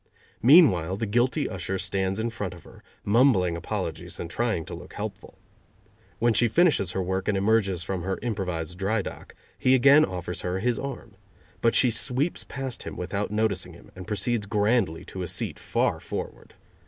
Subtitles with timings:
[0.41, 4.93] Meanwhile the guilty usher stands in front of her, mumbling apologies and trying to look
[4.93, 5.37] helpful.
[6.17, 10.41] When she finishes her work and emerges from her improvised dry dock, he again offers
[10.41, 11.17] her his arm,
[11.61, 15.99] but she sweeps past him without noticing him, and proceeds grandly to a seat far
[15.99, 16.55] forward.